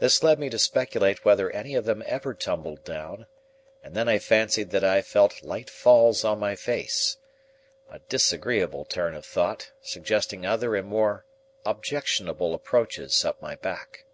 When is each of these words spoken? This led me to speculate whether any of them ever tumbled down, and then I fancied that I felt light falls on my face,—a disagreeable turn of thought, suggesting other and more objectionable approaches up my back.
This 0.00 0.22
led 0.22 0.38
me 0.38 0.50
to 0.50 0.58
speculate 0.58 1.24
whether 1.24 1.50
any 1.50 1.74
of 1.76 1.86
them 1.86 2.02
ever 2.04 2.34
tumbled 2.34 2.84
down, 2.84 3.24
and 3.82 3.94
then 3.94 4.06
I 4.06 4.18
fancied 4.18 4.68
that 4.72 4.84
I 4.84 5.00
felt 5.00 5.42
light 5.42 5.70
falls 5.70 6.24
on 6.26 6.38
my 6.38 6.54
face,—a 6.56 8.00
disagreeable 8.00 8.84
turn 8.84 9.14
of 9.14 9.24
thought, 9.24 9.70
suggesting 9.80 10.44
other 10.44 10.76
and 10.76 10.86
more 10.86 11.24
objectionable 11.64 12.52
approaches 12.52 13.24
up 13.24 13.40
my 13.40 13.54
back. 13.56 14.04